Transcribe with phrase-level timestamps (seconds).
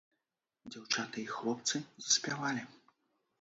[0.75, 2.65] Дзяўчаты і хлопцы заспявалі.